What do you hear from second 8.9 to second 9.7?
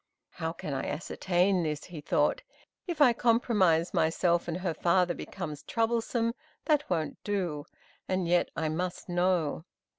know."